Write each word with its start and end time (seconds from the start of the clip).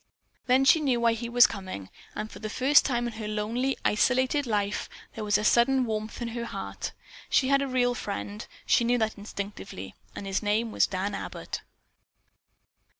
Then 0.47 0.65
she 0.65 0.79
knew 0.81 0.99
why 0.99 1.13
he 1.13 1.29
was 1.29 1.45
coming, 1.45 1.91
and 2.15 2.31
for 2.31 2.39
the 2.39 2.49
first 2.49 2.85
time 2.85 3.05
in 3.05 3.13
her 3.19 3.27
lonely, 3.27 3.77
isolated 3.85 4.47
life, 4.47 4.89
there 5.13 5.23
was 5.23 5.37
a 5.37 5.43
sudden 5.43 5.85
warmth 5.85 6.23
in 6.23 6.29
her 6.29 6.45
heart. 6.45 6.93
She 7.29 7.49
had 7.49 7.61
a 7.61 7.67
real 7.67 7.93
friend, 7.93 8.47
she 8.65 8.83
knew 8.83 8.97
that 8.97 9.15
instinctively, 9.19 9.93
and 10.15 10.25
his 10.25 10.41
name 10.41 10.71
was 10.71 10.87
Dan 10.87 11.13
Abbott. 11.13 11.61